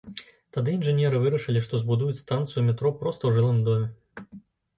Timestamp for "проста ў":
3.03-3.31